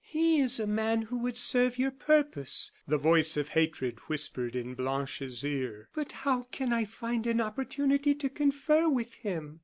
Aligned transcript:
"He 0.03 0.39
is 0.39 0.59
a 0.59 0.65
man 0.65 1.03
who 1.03 1.17
would 1.19 1.37
serve 1.37 1.77
your 1.77 1.91
purpose," 1.91 2.71
the 2.87 2.97
voice 2.97 3.37
of 3.37 3.49
hatred 3.49 3.99
whispered 4.07 4.55
in 4.55 4.73
Blanche's 4.73 5.43
ear. 5.43 5.89
"But 5.93 6.11
how 6.11 6.41
can 6.49 6.73
I 6.73 6.85
find 6.85 7.27
an 7.27 7.39
opportunity 7.39 8.15
to 8.15 8.27
confer 8.27 8.89
with 8.89 9.13
him?" 9.13 9.59